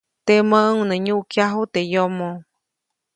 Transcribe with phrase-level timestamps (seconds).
[0.25, 2.29] Temäʼuŋ nä nyuʼkyaju teʼ yomo.